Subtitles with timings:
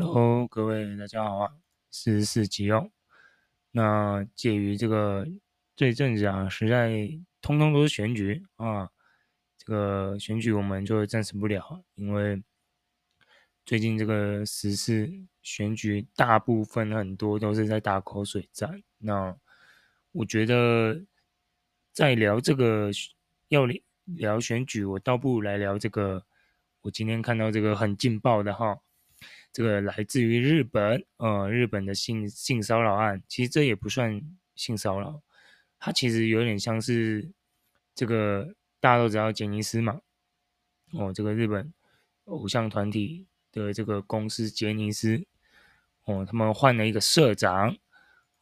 [0.00, 1.52] Hello，各位大家好啊，
[1.90, 2.88] 四十四集哦。
[3.72, 5.26] 那介于这个
[5.74, 8.88] 这阵子啊，实在通通都是选举啊，
[9.56, 12.40] 这个选举我们就暂时不聊，因为
[13.66, 18.80] 最近这个时事选举大部分很多都是在打口水战。
[18.98, 19.36] 那
[20.12, 21.04] 我觉得
[21.92, 22.88] 在聊这个
[23.48, 23.66] 要
[24.04, 26.24] 聊选举，我倒不如来聊这个。
[26.82, 28.78] 我今天看到这个很劲爆的哈。
[29.50, 34.22] 这个来自于日本，呃，日本的性性骚扰案，其实这也不算
[34.54, 35.20] 性骚扰，
[35.80, 37.32] 它其实有点像是
[37.94, 40.00] 这个大家都知道杰尼斯嘛，
[40.92, 41.72] 哦，这个日本
[42.26, 45.26] 偶像团体的这个公司杰尼斯，
[46.04, 47.76] 哦，他们换了一个社长，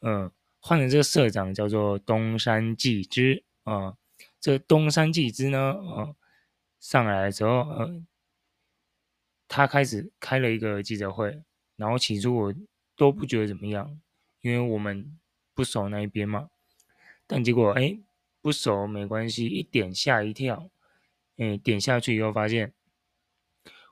[0.01, 3.97] 嗯、呃，换了这个社长叫做东山纪之啊、呃，
[4.39, 6.17] 这东山纪之呢，呃，
[6.79, 8.03] 上来的时候，呃。
[9.49, 11.43] 他开始开了一个记者会，
[11.77, 12.55] 然后起初我
[12.97, 14.01] 都不觉得怎么样，
[14.41, 15.19] 因为我们
[15.55, 16.51] 不熟那一边嘛。
[17.27, 17.99] 但结果哎，
[18.41, 20.71] 不熟没关系，一点吓一跳，
[21.37, 22.73] 哎，点下去以后发现，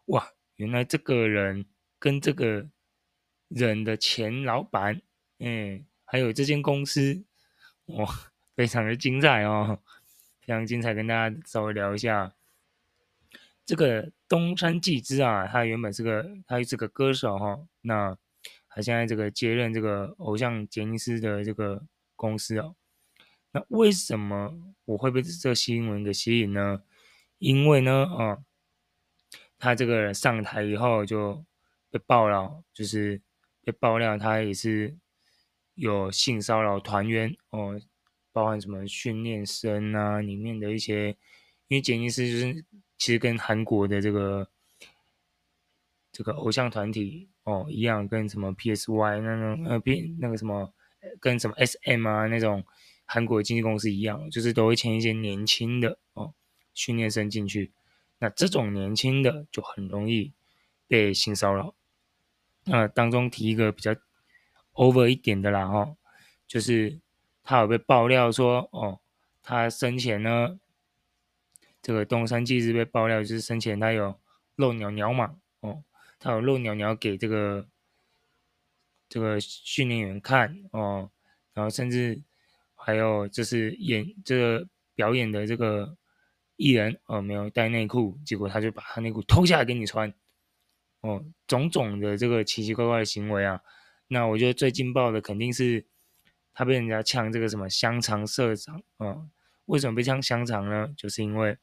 [0.06, 1.66] 哇，原来这个人
[1.98, 2.68] 跟这个
[3.48, 5.02] 人的前老板，
[5.38, 7.24] 哎，还有这间公司，
[7.86, 9.80] 哇，非常的精彩哦，
[10.40, 12.34] 非常精彩，跟大家稍微聊一下。
[13.66, 18.14] 这个东山纪之啊，他原本是个，他是个歌手哈、那
[18.68, 21.82] 他现在这个接任这个偶像杰尼斯的这个
[22.14, 22.76] 公司哦，
[23.52, 26.82] 那为什么我会被这新闻给吸引呢？
[27.38, 28.44] 因为呢，啊、哦，
[29.58, 31.42] 他这个上台以后就
[31.90, 33.22] 被爆了，就是
[33.62, 34.94] 被爆料他也是
[35.74, 37.80] 有性骚扰团员哦，
[38.30, 41.16] 包含什么训练生啊，里面的一些，
[41.68, 42.64] 因为杰尼斯就是。
[43.04, 44.48] 其实跟韩国的这个
[46.10, 50.72] 这个偶像团体哦一样，跟什么 PSY 那种呃 P 那个什么
[51.20, 52.64] 跟什么 SM 啊那种
[53.04, 56.32] 韩国的经纪公司一样，就是都会签一些年轻的哦
[56.72, 57.72] 训练生进去。
[58.20, 60.32] 那这种年轻的就很容易
[60.88, 61.74] 被性骚扰。
[62.64, 63.94] 那、呃、当中提一个比较
[64.72, 65.96] over 一点的啦哈、哦，
[66.46, 66.98] 就是
[67.42, 69.00] 他有被爆料说哦，
[69.42, 70.58] 他生前呢。
[71.84, 74.18] 这个东山纪之被爆料，就是生前他有
[74.56, 75.84] 露鸟鸟嘛，哦，
[76.18, 77.68] 他有露鸟鸟给这个
[79.06, 81.10] 这个训练员看，哦，
[81.52, 82.22] 然后甚至
[82.74, 85.98] 还有就是演这个表演的这个
[86.56, 90.10] 艺人，哦，没有带内裤，结果他就把他内裤脱下来给你穿，
[91.02, 93.60] 哦，种种的这个奇奇怪怪的行为啊，
[94.08, 95.84] 那我觉得最劲爆的肯定是
[96.54, 99.28] 他被人家呛这个什么香肠社长，哦，
[99.66, 100.88] 为什么被呛香肠呢？
[100.96, 101.58] 就是因为。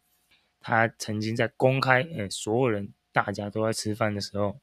[0.62, 4.62] 他曾经在公开，哎，所有人大家都在吃饭的时候，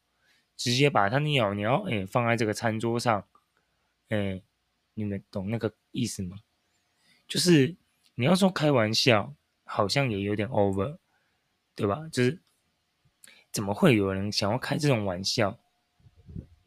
[0.56, 3.26] 直接把他的鸟鸟，哎，放在这个餐桌上，
[4.08, 4.40] 哎，
[4.94, 6.38] 你们懂那个意思吗？
[7.26, 7.76] 就是
[8.14, 10.98] 你要说开玩笑，好像也有点 over，
[11.74, 12.08] 对吧？
[12.10, 12.40] 就是
[13.50, 15.58] 怎么会有人想要开这种玩笑？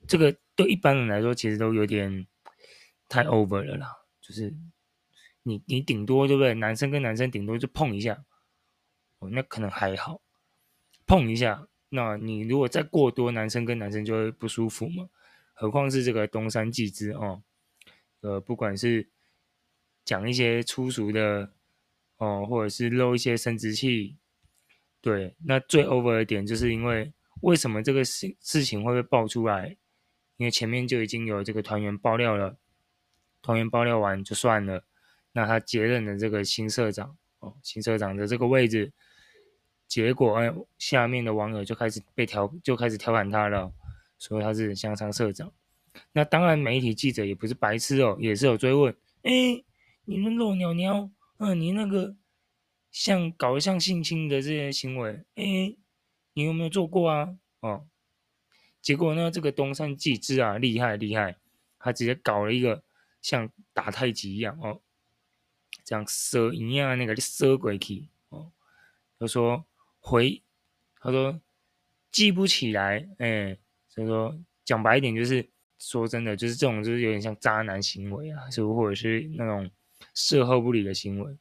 [0.08, 2.28] 这个对一般人来说，其实都有点
[3.08, 3.98] 太 over 了啦。
[4.20, 4.54] 就是
[5.44, 6.54] 你你顶多对不对？
[6.54, 8.24] 男生跟男生顶多就碰一下。
[9.22, 10.20] 哦，那可能还好，
[11.06, 11.68] 碰一下。
[11.94, 15.10] 那你如果再过多，男生跟男生就会不舒服嘛。
[15.54, 17.44] 何况是这个东山纪之哦，
[18.22, 19.10] 呃，不管是
[20.04, 21.52] 讲一些粗俗的
[22.18, 24.18] 哦，或者是露一些生殖器，
[25.02, 25.36] 对。
[25.46, 29.78] 那最 over 的点就是因为为什么这个事事情会被爆出来？
[30.38, 32.58] 因为前面就已经有这个团员爆料了，
[33.44, 34.86] 团员爆料完就算了，
[35.34, 38.94] 那他接任的这个新社长哦，新社长的这个位置。
[39.92, 43.74] 结果，哎，下面的网友就开始被调，就开始调侃他了，
[44.18, 45.52] 说他是香肠社长。
[46.14, 48.96] 那当然，媒体记者也不是白痴哦，也是有追问。
[49.24, 49.62] 哎，
[50.06, 52.16] 你们露鸟鸟，嗯，你那个
[52.90, 55.76] 像搞得像性侵的这些行为，哎，
[56.36, 57.36] 你有没有做过啊？
[57.60, 57.86] 哦，
[58.82, 61.36] 结果呢，这个东山纪之啊，厉害厉害，
[61.78, 62.82] 他直接搞了一个
[63.22, 64.80] 像打太极一样哦，
[65.84, 68.54] 这样射一样那个射过去哦，
[69.20, 69.66] 他说。
[70.02, 70.42] 回，
[71.00, 71.40] 他说
[72.12, 73.58] 记不起来，哎，
[73.88, 79.70] 所以说讲白一点就是说真的，就是这种就是有点像渣男行为啊，是或者是那种
[80.14, 81.38] 事后不理的行为，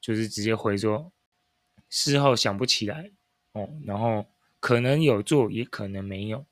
[0.00, 1.12] 就是直接回说
[1.90, 3.10] 事后想不起来
[3.52, 4.24] 哦，然后
[4.60, 6.46] 可能有做，也可能没有，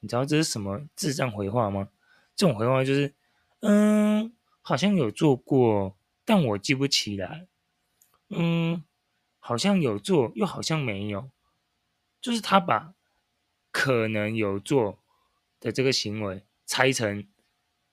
[0.00, 1.88] 你知道这是什么智障回话吗？
[2.34, 3.14] 这种回话就是，
[3.60, 7.46] 嗯，好像有做过，但我记不起来，
[8.30, 8.84] 嗯。
[9.48, 11.30] 好像有做，又好像没有，
[12.20, 12.92] 就是他把
[13.70, 14.98] 可能有做
[15.58, 17.26] 的这个行为拆成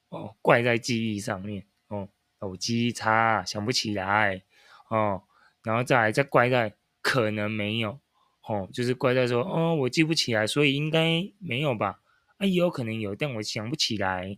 [0.10, 2.10] 哦，怪在记忆上面哦，
[2.40, 4.44] 我记忆差，想不起来
[4.90, 5.24] 哦，
[5.64, 8.02] 然后再来再怪在可能没有
[8.46, 12.02] 哦，就是怪在说哦，我记不起来，所以应该没有吧？
[12.36, 14.38] 啊，有可能有，但我想不起来。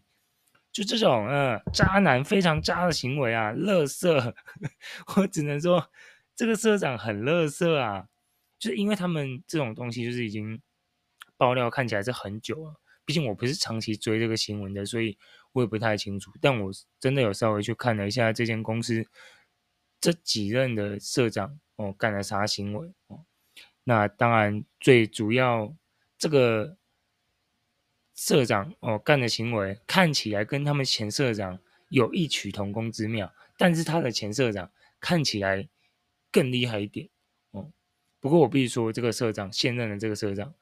[0.71, 4.35] 就这种呃，渣男非常渣的行为啊，垃圾，
[5.17, 5.89] 我只能说
[6.37, 8.07] 这个社长很垃圾啊，
[8.57, 10.61] 就是因为他们这种东西就是已经
[11.35, 15.17] 爆料看起来是很久了，毕竟我不是长期追这个新闻的，所以
[15.51, 16.31] 我也不太清楚。
[16.39, 19.05] 但我真的有稍微去看了一下这间公司
[19.99, 23.25] 这几任的社长哦干了啥行为哦，
[23.83, 25.75] 那当然最主要
[26.17, 26.77] 这个。
[28.19, 31.59] 社长哦干的行为看起来跟他们前社长
[31.89, 35.69] 有异曲同工之妙，但是他的前社长看起来
[36.37, 37.09] 更厉害一点
[37.51, 37.71] 哦。
[38.19, 40.53] 不过我必须说，这个社长现任的这个社长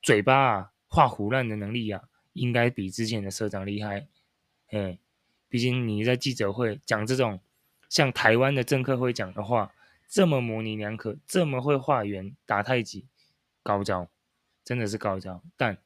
[0.00, 2.02] 嘴巴啊画胡乱的能力啊，
[2.32, 4.06] 应该比之前的社长厉害。
[4.70, 4.98] 哎，
[5.48, 7.38] 毕竟你在记者会讲这种
[7.90, 9.72] 像台湾的政客会讲的话，
[10.08, 13.06] 这么模棱两可，这么会画圆打太极，
[13.62, 14.08] 高招，
[14.64, 15.76] 真的是高招，但。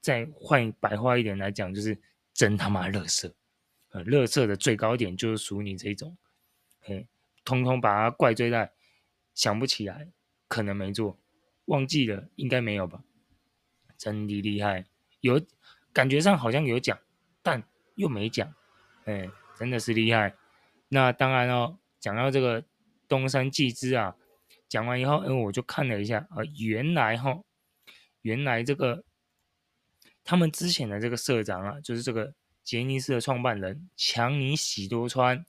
[0.00, 1.98] 再换白话一点来讲，就是
[2.32, 3.30] 真他妈垃圾，
[3.90, 6.16] 呃，垃圾的最高点就是属你这种，
[6.80, 7.04] 嘿，
[7.44, 8.70] 通通把它怪罪在
[9.38, 10.08] 想不起来，
[10.48, 11.16] 可能没做，
[11.66, 13.04] 忘记了，应该没有吧？
[13.96, 14.84] 真的厉害，
[15.20, 15.40] 有
[15.92, 16.98] 感觉上好像有讲，
[17.40, 17.62] 但
[17.94, 18.52] 又没讲，
[19.04, 20.34] 哎，真的是厉害。
[20.88, 22.64] 那当然哦，讲到这个
[23.06, 24.16] 东山纪之啊，
[24.68, 27.44] 讲完以后，哎，我就看了一下啊，原来哈，
[28.22, 29.04] 原来这个。
[30.24, 35.46] 他们之前的这个社长啊，就是这个杰尼斯的创办人强尼喜多川，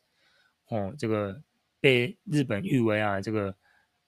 [0.67, 1.41] 哦，这个
[1.81, 3.57] 被日本誉为啊，这个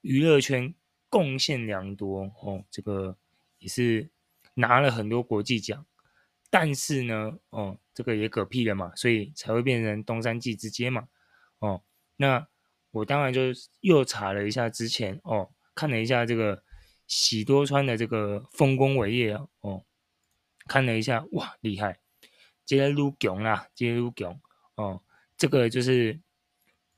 [0.01, 0.73] 娱乐圈
[1.09, 3.17] 贡献良多哦，这个
[3.59, 4.09] 也是
[4.55, 5.85] 拿了很多国际奖，
[6.49, 11.07] 但是呢，哦，这个也嗝屁了嘛，所以才会变成东山纪之介嘛，
[11.59, 11.81] 哦，
[12.17, 12.47] 那
[12.91, 13.41] 我当然就
[13.79, 16.63] 又查了一下之前哦，看了一下这个
[17.07, 19.83] 喜多川的这个丰功伟业，哦。
[20.67, 21.99] 看了一下，哇，厉害！
[22.63, 24.39] 接着撸强啦，接着撸强
[24.75, 25.01] 哦。
[25.35, 26.21] 这个就是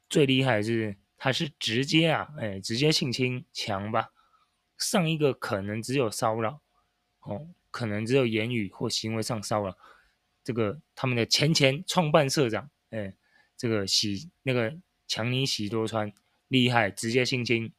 [0.09, 4.11] 最厉害是，他是直接啊，哎，直接性侵强吧。
[4.77, 6.59] 上一个可能只有骚扰，
[7.21, 9.77] 哦，可能只有言语或行为上骚扰。
[10.43, 13.15] 这个他们的前前创办社长，哎，
[13.55, 14.75] 这个喜那个
[15.07, 16.11] 强尼喜多川
[16.49, 17.71] 厉害，直接性侵，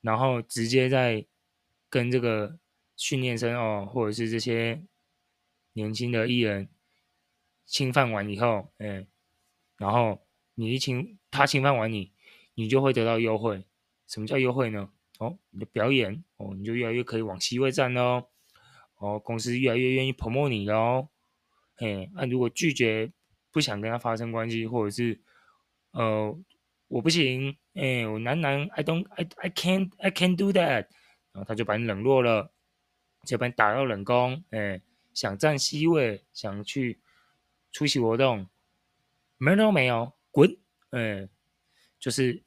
[0.00, 1.26] 然后直接在
[1.90, 2.58] 跟这个。
[2.96, 4.80] 训练生哦，或者是这些
[5.72, 6.68] 年轻的艺人
[7.66, 9.04] 侵犯完以后，哎，
[9.76, 10.24] 然后
[10.54, 12.12] 你一侵他侵犯完你，
[12.54, 13.64] 你就会得到优惠。
[14.06, 14.90] 什么叫优惠呢？
[15.18, 18.26] 哦，你的表演哦，你就越来越可以往 C 位站喽。
[18.96, 21.08] 哦，公司越来越愿意 promote 你喽。
[21.76, 23.12] 哎，那如果拒绝
[23.50, 25.20] 不想跟他发生关系，或者是
[25.90, 26.36] 呃
[26.88, 30.86] 我不行，哎，我男男，I don't I I can't I can't do that，
[31.32, 32.52] 然后他就把你冷落了。
[33.24, 34.80] 这边打到冷宫，哎，
[35.12, 37.00] 想占 C 位，想去
[37.72, 38.46] 出席活动，
[39.38, 40.56] 门都没有，滚，
[40.90, 41.28] 哎，
[41.98, 42.43] 就是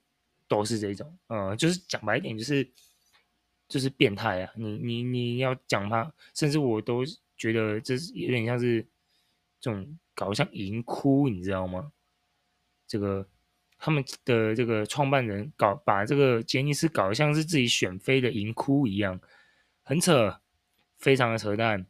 [0.48, 2.68] 都是这种，呃，就是讲白一点，就是
[3.68, 4.54] 就是变态啊！
[4.56, 7.04] 你你你要讲他，甚至我都
[7.36, 8.82] 觉得这是有点像是
[9.60, 11.92] 这种搞像淫窟，你知道吗？
[12.88, 13.28] 这个
[13.78, 19.20] 他们的这个创办人搞把这个杰尼斯搞得像是自己选妃的淫窟一样，
[19.84, 20.40] 很扯。
[20.98, 21.86] 非常的扯淡，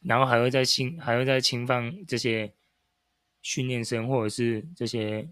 [0.00, 2.54] 然后还会再侵，还会再侵犯这些
[3.42, 5.28] 训练生或者是这些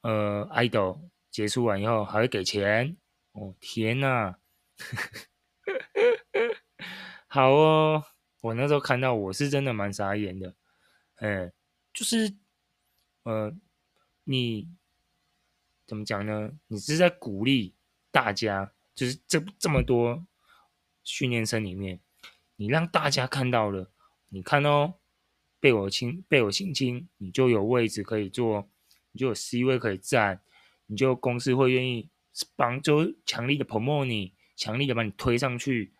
[0.00, 0.98] 呃 idol
[1.34, 2.96] 结束完以后还会给钱
[3.32, 4.36] 哦，天呐，
[7.26, 8.04] 好哦，
[8.40, 10.54] 我那时候看到我是真的蛮傻眼的，
[11.16, 11.52] 哎，
[11.92, 12.36] 就是
[13.24, 13.52] 呃，
[14.22, 14.68] 你
[15.84, 16.52] 怎么讲呢？
[16.68, 17.74] 你是在鼓励
[18.12, 20.24] 大家，就是这这么多。
[21.02, 22.00] 训练生里面，
[22.54, 23.90] 你让大家看到了，
[24.28, 25.00] 你看哦，
[25.58, 28.70] 被我亲，被我性侵，你就有位置可以坐，
[29.10, 30.40] 你就有 C 位可以站，
[30.86, 32.08] 你就公司会愿意
[32.56, 35.92] 帮，就强力的 promote 你，强力的把你推上去，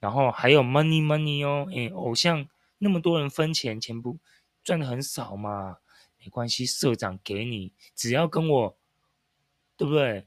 [0.00, 4.18] 然后还有 money money 哦，诶，偶像那么多人分钱，钱不
[4.62, 5.78] 赚的很少嘛，
[6.18, 8.78] 没关系，社长给你，只要跟我，
[9.76, 10.26] 对不对？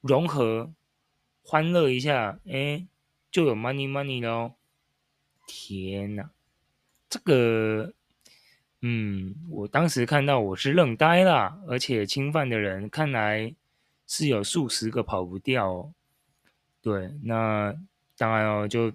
[0.00, 0.72] 融合。
[1.42, 2.86] 欢乐一下，哎，
[3.30, 4.56] 就有 money money 咯。
[5.46, 6.30] 天哪，
[7.08, 7.94] 这个，
[8.82, 13.54] 嗯，我当时看到我是愣呆了，而且侵犯的人看来
[14.06, 15.92] 是有数十个跑不掉哦。
[16.80, 17.74] 对，那
[18.16, 18.92] 当然哦，就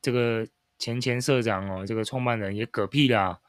[0.00, 0.46] 这个
[0.78, 3.40] 前前社长哦，这个创办人也嗝屁啦。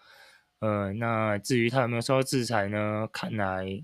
[0.59, 3.07] 呃，那至于他有没有受到制裁呢？
[3.11, 3.83] 看来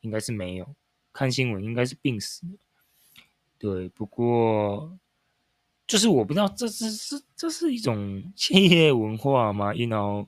[0.00, 0.74] 应该是没有，
[1.12, 2.46] 看新闻应该是病死。
[3.58, 4.98] 对，不过
[5.86, 10.26] 就是我不知道这是是这是一种 企业文化吗？You know，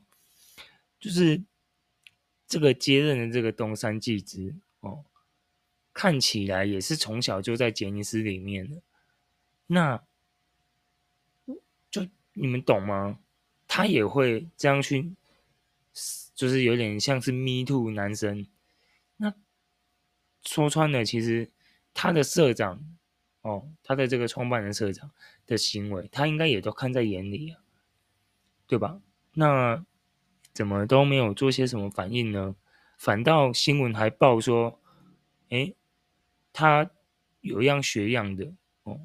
[0.99, 1.43] 就是
[2.47, 5.05] 这个接任的这个东山纪之哦，
[5.93, 8.83] 看起来也是从小就在杰尼斯里面的。
[9.67, 10.03] 那
[11.91, 13.19] 就你们懂吗？
[13.67, 15.15] 他也会这样去。
[16.35, 18.47] 就是有点像是 me too 男生，
[19.17, 19.35] 那
[20.45, 21.51] 说穿了，其实
[21.93, 22.81] 他的社长
[23.41, 25.11] 哦，他的这个创办人社长
[25.49, 27.61] 的行为，他应该也都看在眼里啊，
[28.69, 29.01] 对吧？
[29.33, 29.85] 那
[30.53, 32.57] 怎么都没有做些什么反应呢？
[32.97, 34.81] 反倒新闻还报说，
[35.51, 35.75] 诶，
[36.53, 36.91] 他
[37.41, 38.53] 有样学样的
[38.83, 39.01] 哦，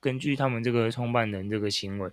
[0.00, 2.10] 根据他们这个创办人这个行为，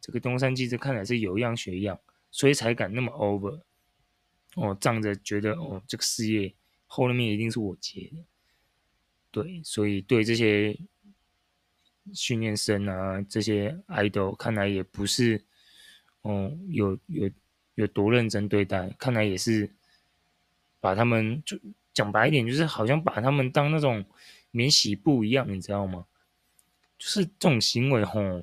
[0.00, 1.98] 这个东山记者看来是有样学样。
[2.28, 3.62] 所以才敢那么 over，
[4.56, 6.52] 哦，仗着觉得哦，这个事业
[6.86, 8.24] 后面一定是我接的，
[9.30, 10.78] 对，所以对这些
[12.12, 15.42] 训练生啊，这些 idol 看来也不是，
[16.20, 17.30] 哦，有有
[17.76, 19.70] 有多认真对待，看来也是
[20.80, 21.56] 把他们就
[21.94, 24.04] 讲白一点，就是好像把他们当那种
[24.50, 26.06] 免洗布一样，你知道吗？
[26.98, 28.42] 就是这种行为，吼。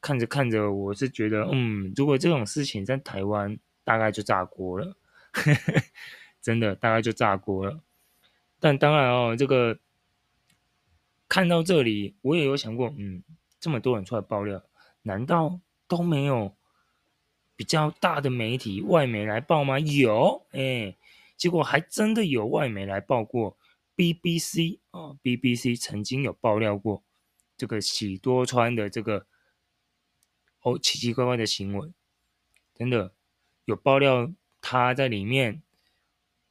[0.00, 4.96] 看着看着，我是觉得，嗯，如果这种事情在台湾，大概就炸锅了，
[6.40, 7.80] 真的，大概就炸锅了。
[8.60, 9.78] 但当然哦，这个
[11.28, 13.24] 看到这里，我也有想过，嗯，
[13.58, 14.62] 这么多人出来爆料，
[15.02, 16.54] 难道都没有
[17.56, 19.78] 比较大的媒体外媒来报吗？
[19.80, 20.94] 有，哎，
[21.36, 23.56] 结果还真的有外媒来报过
[23.96, 27.02] ，BBC 哦，BBC 曾经有爆料过
[27.56, 29.26] 这个喜多川的这个。
[30.62, 31.92] 哦，奇奇怪怪的行为，
[32.74, 33.14] 真的
[33.66, 35.62] 有爆料，他在里面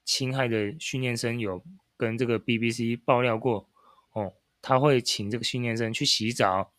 [0.06, 1.62] 侵害的训练生有
[1.98, 3.70] 跟这个 BBC 爆料过。
[4.14, 6.72] 哦，他会请这个训练生去洗澡，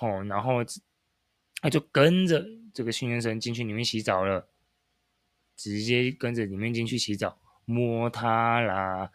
[0.00, 0.62] 哦，然后
[1.62, 4.48] 他就跟着这个训练生进去里面洗澡了，
[5.56, 9.10] 直接跟着里面进去洗澡，摸他啦，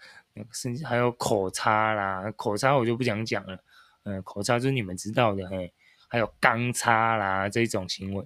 [0.52, 3.64] 甚至还有口擦啦，口擦我就不想讲了，
[4.04, 5.74] 嗯，口擦就是你们知道的，嘿。
[6.08, 8.26] 还有钢擦啦这种行为，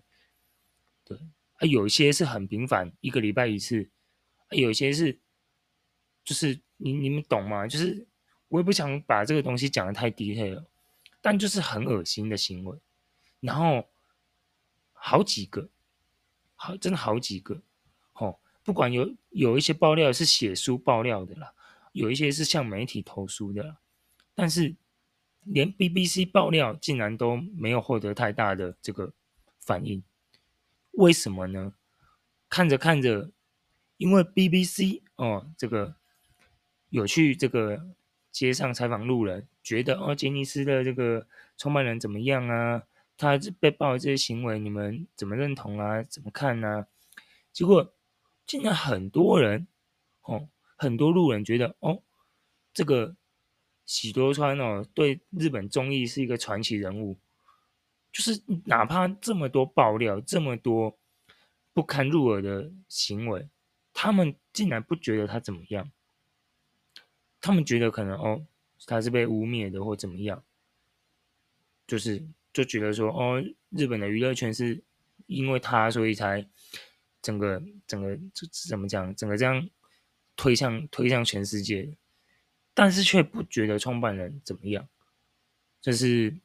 [1.06, 1.18] 对
[1.56, 3.90] 啊，有一些是很频繁，一个礼拜一次，
[4.50, 5.18] 啊、有一些是
[6.24, 7.66] 就是你你们懂吗？
[7.66, 8.06] 就是
[8.50, 10.66] 我也不想把这个东西讲的太 detail 了，
[11.22, 12.78] 但就是很恶心的行为，
[13.40, 13.88] 然后
[15.00, 15.70] 好几个，
[16.56, 17.62] 好真的好几个，
[18.14, 21.54] 哦，不管有有一些爆料是写书爆料的啦，
[21.94, 23.78] 有一些是向媒体投诉的啦，
[24.36, 24.76] 但是。
[25.46, 29.14] 连 BBC 爆料竟然都没有获得太大的这个
[29.58, 30.04] 反应，
[30.92, 31.74] 为什么呢？
[32.50, 33.32] 看着看着，
[33.98, 35.96] 因为 BBC 哦，这个
[36.90, 37.96] 有去这个
[38.32, 41.26] 街上采访路人，觉得哦，杰尼斯的这个
[41.58, 42.84] 创办人怎么样啊？
[43.20, 46.02] 他被爆的这些行为，你们怎么认同啊？
[46.02, 46.88] 怎么看呢？
[47.54, 47.94] 结果
[48.48, 49.68] 竟然很多人
[50.24, 52.02] 哦，很多路人觉得哦，
[52.74, 53.16] 这个。
[53.86, 57.18] 喜多川哦，对日本综艺是一个传奇人物，
[58.12, 60.96] 就是哪怕这么多爆料，这么多
[61.74, 63.50] 不堪入耳的行为，
[63.92, 65.92] 他们竟然不觉得他怎么样，
[67.42, 68.46] 他们觉得可能哦，
[68.86, 70.44] 他是被污蔑的或怎么样，
[71.88, 72.24] 就是
[72.60, 74.84] 就觉得说哦，日本的娱乐圈是
[75.28, 76.46] 因为他所以才
[77.22, 78.20] 整个整个
[78.68, 79.70] 怎么讲，整个这样
[80.36, 81.96] 推向推向全世界。
[82.74, 84.88] 但是却不觉得创办人怎么样，
[85.80, 86.36] 就是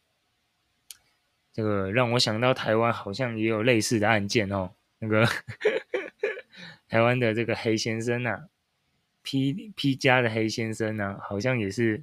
[1.53, 4.73] 这个让我想到台湾好像也有类似的案件哦。
[5.01, 5.29] 那个
[6.89, 8.49] 台湾的这个黑先生啊
[9.23, 12.03] ，P P 加的黑先生啊，好像也是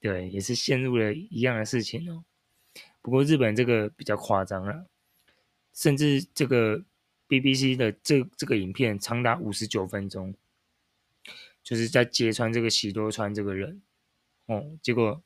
[0.00, 2.24] 对，也是陷入了一样的事情哦。
[3.06, 4.84] 不过日本这个比较夸张了，
[5.72, 6.82] 甚至这个
[7.28, 10.34] BBC 的这这个影片长达五十九分钟。
[11.62, 13.80] 就是在揭穿这个喜多川这个人，
[14.46, 15.22] 哦，结果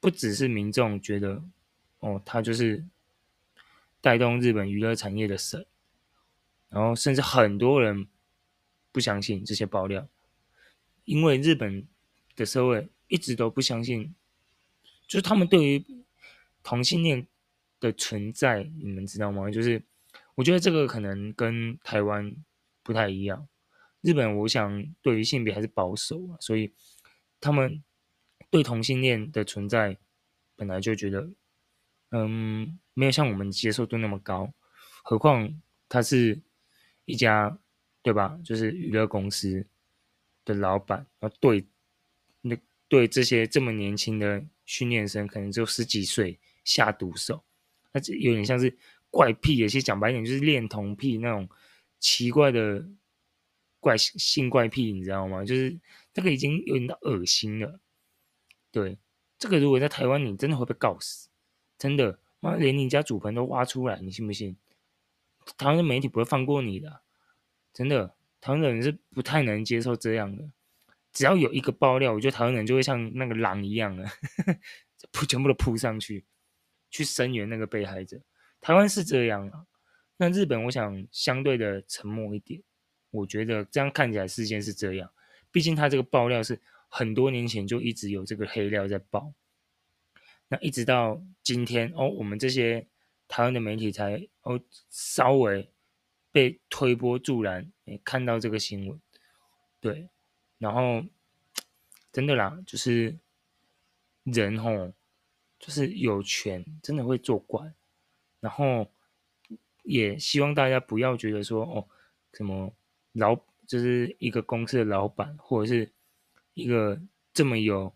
[0.00, 1.44] 不只是民众觉得，
[2.00, 2.84] 哦，他就是
[4.00, 5.64] 带动日本娱乐产业的神，
[6.70, 8.08] 然后甚至很多人
[8.90, 10.08] 不相信这些爆料，
[11.04, 11.86] 因为日本
[12.34, 14.12] 的社会一直都不相信，
[15.06, 15.84] 就是他们对于
[16.66, 17.24] 同性恋
[17.78, 19.48] 的存在，你们知道吗？
[19.48, 19.80] 就是
[20.34, 22.34] 我觉得这个可能跟台湾
[22.82, 23.46] 不太一样。
[24.00, 26.72] 日本，我想对于性别还是保守啊，所以
[27.40, 27.84] 他们
[28.50, 29.96] 对同性恋的存在
[30.56, 31.30] 本来就觉得，
[32.10, 34.52] 嗯，没有像我们接受度那么高，
[35.04, 36.40] 何况他是
[37.04, 37.56] 一家
[38.02, 38.36] 对吧？
[38.44, 39.64] 就是娱乐公司
[40.44, 41.64] 的老板，然后对
[42.40, 42.58] 那
[42.88, 47.42] 对这些这么年轻的训练生，可能只有十几岁下毒手，
[47.92, 48.76] 那这有点像是
[49.10, 51.48] 怪癖，有些讲白一点就是恋童癖那种
[51.98, 52.86] 奇怪的
[53.80, 55.42] 怪性怪癖，你知道吗？
[55.42, 55.78] 就是
[56.12, 57.80] 这个已经有点到恶心了。
[58.70, 58.98] 对，
[59.38, 61.30] 这个如果在台湾，你真的会被告死，
[61.78, 62.18] 真的。
[62.38, 64.58] 妈，连你家祖坟都挖出来，你信不信？
[65.56, 67.00] 台湾的媒体不会放过你的，
[67.72, 68.14] 真的。
[68.38, 70.50] 台湾人是不太能接受这样的，
[71.12, 74.04] 只要有一个爆料，我觉得台湾人就会像那个狼一样的，
[75.10, 76.26] 扑 全部都扑上去，
[76.96, 78.18] 去声援那个被害者。
[78.60, 79.66] 台湾是这样啊，
[80.16, 82.62] 那日本我想相对的沉默一点。
[83.10, 85.10] 我觉得这样看起来事件是这样，
[85.50, 89.32] 毕竟他这个爆料是很多年前就一直有这个黑料在爆。
[90.48, 92.86] 那一直到今天哦，我们这些
[93.28, 94.60] 台湾的媒体才哦
[94.90, 95.70] 稍微
[96.30, 97.70] 被推波助澜，
[98.04, 99.00] 看到这个新闻，
[99.80, 100.08] 对，
[100.58, 101.04] 然后
[102.12, 103.16] 真的啦，就是
[104.24, 104.92] 人吼，
[105.58, 107.72] 就是有权真的会作怪，
[108.40, 108.90] 然后
[109.82, 111.88] 也希望大家不要觉得说哦，
[112.32, 112.74] 什么
[113.12, 113.34] 老
[113.66, 115.90] 就是一个公司的老板，或者是
[116.54, 117.00] 一个
[117.32, 117.92] 这么有。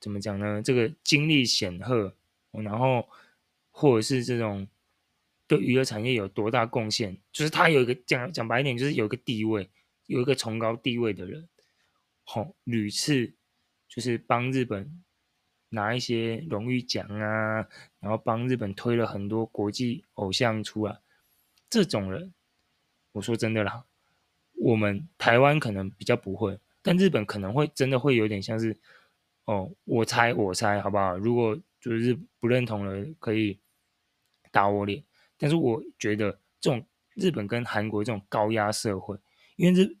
[0.00, 0.60] 怎么讲呢？
[0.60, 2.12] 这个经历显赫，
[2.50, 3.08] 然后
[3.70, 4.66] 或者是这种
[5.46, 9.70] 对娱乐产业有多大贡献，就是他有一个讲讲白一点，就是有一个地位，
[10.06, 11.48] 有一个崇高地位的人，
[12.24, 13.32] 好、哦，屡次
[13.86, 15.04] 就是帮日本
[15.72, 17.68] 拿一些荣誉奖啊，
[18.00, 20.98] 然后帮日本推了很多国际偶像出来，
[21.68, 22.32] 这种人，
[23.12, 23.84] 我说真的啦，
[24.54, 28.78] 我们台湾可能比较不会，但日本可能会真的会有点像是。
[29.44, 31.18] 哦，我猜，我猜，好不好？
[31.18, 33.58] 如果就是不认同了，可以
[34.52, 35.02] 打我脸。
[35.36, 39.18] 但是我觉得这种日本跟韩国这种高压社会，
[39.56, 39.96] 因为日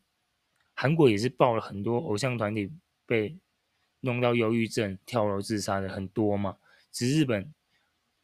[0.74, 2.70] 韩国也是爆了很多偶像团体
[3.04, 3.36] 被
[4.02, 6.58] 弄到忧郁症、跳楼自杀的很多嘛。
[6.92, 7.52] 只是日本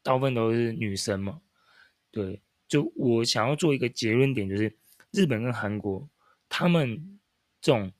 [0.03, 1.41] 大部分都是女生嘛。
[2.11, 4.73] 对，就我想要做一个结论点，就是
[5.11, 6.09] 日本跟韩国
[6.49, 7.19] 他们
[7.61, 7.91] 这种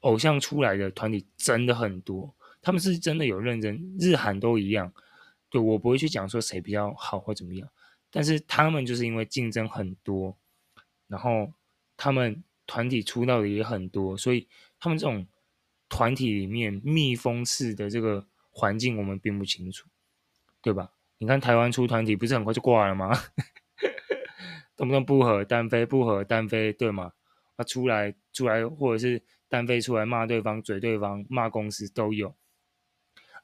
[0.00, 2.34] 偶像出来的团体真的很多。
[2.62, 4.92] 他们是真的有认真，日韩都一样。
[5.48, 7.68] 对，我不会去讲说谁比较好或怎么样，
[8.10, 10.36] 但是他们就是因为竞争很多，
[11.06, 11.52] 然后
[11.96, 14.48] 他们团体出道的也很多，所以
[14.80, 15.24] 他们这种
[15.88, 19.88] 团体里面密封式的这个环境，我们并不清楚，
[20.60, 20.92] 对吧？
[21.18, 23.10] 你看台湾出团体不是很快就挂了吗？
[24.76, 27.12] 动不动不合单飞，不合单飞，对吗？
[27.56, 32.36] 啊，出来出来，或者是单飞出来骂对方、嘴对方、骂公司都有。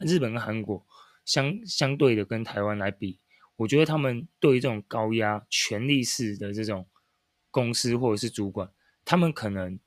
[0.01, 0.85] 日本跟韩国
[1.25, 3.21] 相相对的跟台湾来比，
[3.57, 6.87] 我觉得他们对于这种高压、权力式的这种
[7.51, 8.71] 公司或者是主管，
[9.05, 9.79] 他们可能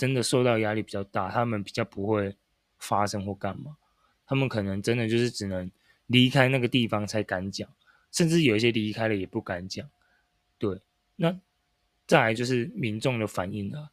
[0.00, 2.34] 真的受到压力比较大，他们比较不会
[2.78, 3.76] 发生或干嘛，
[4.24, 5.70] 他们可能真的就是只能
[6.06, 7.68] 离开那个地方才敢讲，
[8.10, 9.86] 甚至有一些离开了也不敢讲。
[10.56, 10.80] 对，
[11.16, 11.38] 那
[12.06, 13.90] 再来就是民众的反应了，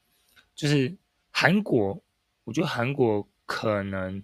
[0.56, 0.96] 就是
[1.32, 2.02] 韩国，
[2.46, 4.24] 我觉得韩国可能。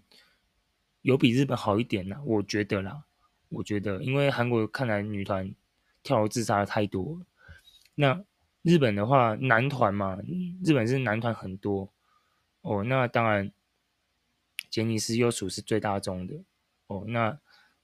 [1.03, 3.03] 有比日本好一点啦，我觉得啦，
[3.49, 5.53] 我觉得，因为韩国看来女团
[6.01, 7.19] 跳楼自杀的太多，
[7.95, 8.23] 那
[8.63, 10.17] 日本的话男团嘛，
[10.63, 11.93] 日本是男团很多
[12.61, 13.51] 哦，那当然
[14.71, 16.43] 杰尼斯又属是最大众的
[16.87, 17.39] 哦，那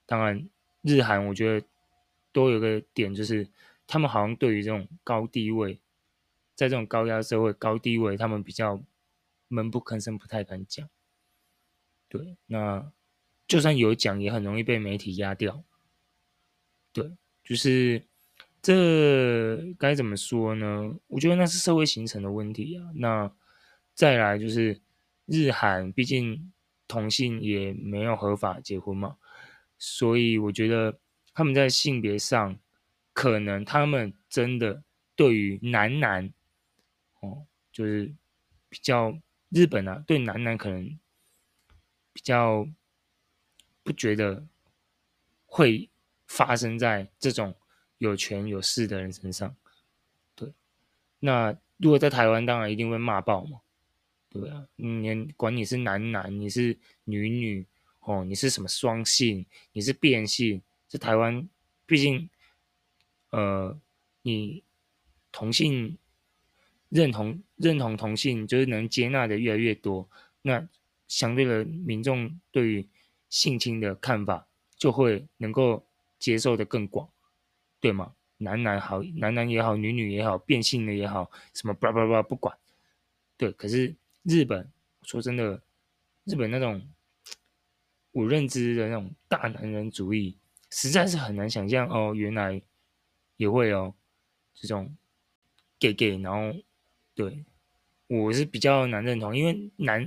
[0.07, 0.49] 当然
[0.81, 1.67] 日韩我觉得
[2.31, 3.47] 都有个点，就是
[3.85, 5.79] 他们好像对于这种高地位，
[6.55, 8.81] 在这种高压社会高地位，他们比较
[9.47, 10.89] 闷不吭声，不太敢讲，
[12.07, 12.91] 对，那。
[13.49, 15.63] 就算有讲，也很容易被媒体压掉。
[16.93, 18.05] 对，就是
[18.61, 20.95] 这该怎么说呢？
[21.07, 22.91] 我觉得那是社会形成的问题啊。
[22.95, 23.31] 那
[23.93, 24.79] 再来就是
[25.25, 26.51] 日韩，毕竟
[26.87, 29.17] 同性也没有合法结婚嘛，
[29.77, 30.99] 所以我觉得
[31.33, 32.59] 他们在性别上，
[33.13, 34.83] 可能他们真的
[35.15, 36.31] 对于男男，
[37.21, 38.13] 哦，就是
[38.69, 39.17] 比较
[39.49, 40.99] 日本啊，对男男可能
[42.13, 42.67] 比较。
[43.81, 44.45] 不觉得
[45.47, 45.89] 会
[46.27, 47.55] 发生在这种
[47.99, 49.55] 有权有势的人身上，
[50.35, 50.51] 对。
[51.19, 53.61] 那如果在台湾，当然一定会骂爆嘛，
[54.29, 54.67] 对啊。
[54.75, 57.65] 你管你是男男，你是女女，
[58.01, 61.47] 哦，你是什么双性，你是变性，在台湾，
[61.85, 62.29] 毕竟，
[63.29, 63.79] 呃，
[64.23, 64.63] 你
[65.31, 65.97] 同性
[66.89, 70.09] 认同认同同性，就是能接纳的越来越多，
[70.41, 70.67] 那
[71.07, 72.87] 相对的民众对于
[73.29, 75.85] 性侵的看法就会能够
[76.17, 77.09] 接受的更广，
[77.79, 78.13] 对吗？
[78.37, 82.57] 男男好，男男也好，女女也好，变性的也好，什么叭叭叭不管，
[83.37, 83.51] 对。
[83.51, 85.61] 可是日本，说真的，
[86.23, 86.81] 日本那种
[88.11, 90.37] 我认知的那种大男人主义，
[90.69, 92.61] 实在是很难想象哦，原来
[93.37, 93.93] 也会有
[94.53, 94.95] 这种
[95.79, 96.57] gay gay，然后
[97.13, 97.43] 对。
[98.07, 100.03] 我是比较难认同，因为男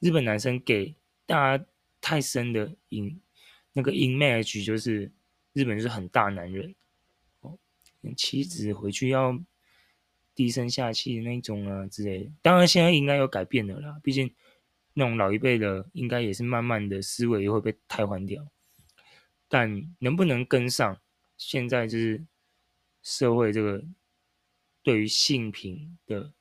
[0.00, 0.92] 日本男生给
[1.24, 1.64] 大家
[2.00, 3.20] 太深的影，
[3.72, 5.08] 那个 image 就是
[5.52, 6.74] 日本就是很大男人，
[8.16, 9.38] 妻子回去要
[10.34, 12.30] 低声下气的那种啊之类的。
[12.42, 14.34] 当然现在应该有改变了啦，毕竟
[14.94, 18.46] 那种老一辈的应该也是慢慢的思维也会被替换掉。
[19.48, 21.00] 但能不能跟上
[21.36, 22.24] 现在就是
[23.02, 23.84] 社会这个
[24.82, 26.32] 对于性平的。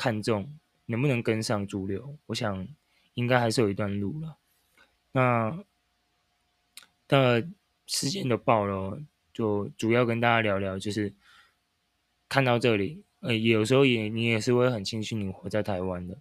[0.00, 2.68] 看重能不能跟上主流，我想
[3.14, 4.38] 应该还是有一段路了。
[5.10, 5.64] 那
[7.08, 7.48] 的
[7.88, 9.02] 时间都爆了，
[9.38, 11.14] 就主要跟大家聊聊，就是
[12.28, 16.18] 看到这里，呃，有时候也你也是会很庆幸你活在台湾的，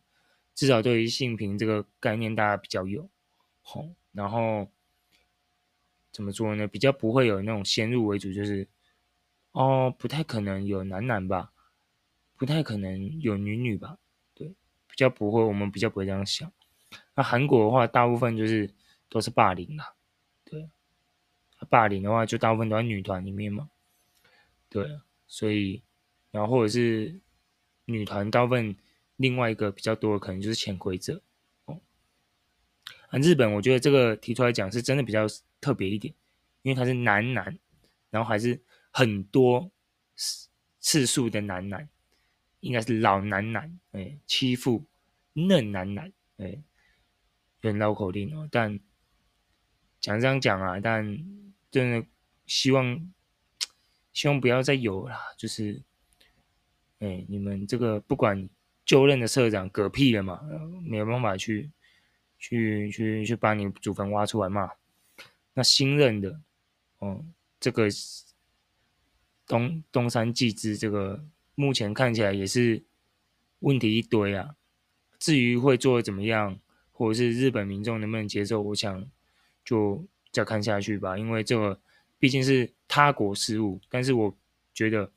[0.53, 3.09] 至少对于性平这个概念，大家比较有，
[3.63, 4.69] 好，然后
[6.11, 6.67] 怎么说呢？
[6.67, 8.67] 比较不会有那种先入为主，就是
[9.53, 11.51] 哦，不太可能有男男吧。
[12.39, 13.97] 不太可能有女女吧，
[14.35, 16.53] 对，比较不会，我们比较不会这样想。
[17.15, 18.71] 那韩国的话，大部分就是
[19.09, 19.95] 都是霸凌啦，
[21.69, 23.69] 霸凌的话就大部分都在女团里面嘛，
[24.69, 25.81] 对，所以
[26.31, 27.19] 然后或者是
[27.85, 28.75] 女团大部分
[29.17, 31.21] 另外一个比较多的可能就是潜规则
[31.65, 31.79] 哦。
[33.09, 35.25] 啊，日本我觉得这个提出来讲是真的比较
[35.59, 36.13] 特别一点，
[36.61, 37.57] 因为它是男男，
[38.09, 39.71] 然后还是很多
[40.79, 41.87] 次数的男男。
[42.59, 44.83] 应该是老男男，哎，欺负
[45.33, 48.49] 嫩男男，哎，有点绕口令哦。
[48.51, 48.79] 但
[49.99, 51.05] 讲这样讲啊，但
[51.71, 52.07] 真的
[52.45, 53.11] 希望
[54.13, 55.19] 希望不要再有啦。
[55.37, 55.81] 就是，
[56.99, 58.49] 哎，你们这个不管
[58.85, 60.41] 旧任的社长嗝屁了嘛，
[60.83, 61.69] 没有办法去
[62.37, 64.71] 去去去把你祖坟挖出来嘛。
[65.53, 66.39] 那新任的，
[66.99, 67.25] 哦，
[67.59, 67.87] 这个
[69.45, 71.25] 东东山纪之这个。
[71.59, 72.83] 目前看起来也是
[73.61, 74.55] 问题一堆啊。
[75.17, 76.59] 至于会做的怎么样，
[76.91, 79.09] 或者是日本民众能不能接受，我想
[79.65, 81.17] 就再看下去吧。
[81.17, 81.79] 因为这个
[82.19, 84.35] 毕竟是他国事务，但是我
[84.73, 85.11] 觉得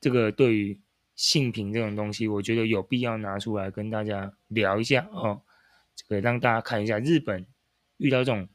[0.00, 0.80] 这个对于
[1.14, 5.42] 性平这种东西，我觉得有必要拿出来跟大家聊一下哦。
[5.94, 7.46] 这个让大家看一下日本
[7.98, 8.48] 遇到这种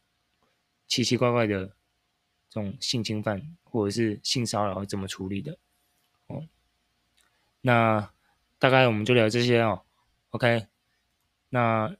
[0.88, 1.68] 奇奇怪怪的
[2.50, 5.58] 这种性侵犯或者是性骚扰怎么处理的
[6.26, 6.48] 哦。
[7.62, 8.10] 那
[8.58, 9.84] 大概我们就聊这些哦
[10.32, 10.66] ，OK。
[11.50, 11.96] 那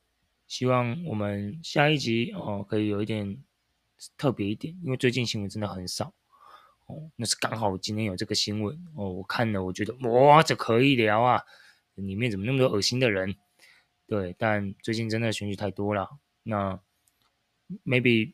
[0.48, 3.38] 希望我们下一集哦可以有一点
[4.18, 6.14] 特别一点，因为最近新闻真的很少
[6.86, 7.10] 哦。
[7.16, 11.44] 那是刚好今天有这个新闻哦，我看了我觉得哇，这可以聊啊，
[11.96, 13.36] 里面怎么那么多恶心的人？
[14.06, 16.10] 对，但最近真的选举太多了。
[16.44, 16.80] 那
[17.84, 18.34] maybe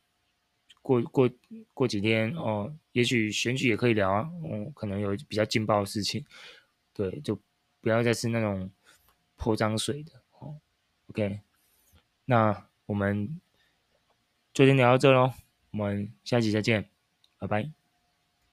[0.82, 1.30] 过过
[1.73, 6.23] 过几天哦，也许选举也可以聊啊，哦，可能有比较劲爆的事情。
[6.93, 7.39] 对，就
[7.82, 8.69] 不要再是那种
[9.36, 10.56] 泼脏水的哦。
[11.08, 11.39] OK，
[12.26, 13.41] 那我们
[14.54, 15.34] 就先聊到这喽，
[15.74, 16.88] 我们下期再见，
[17.40, 17.83] 拜拜。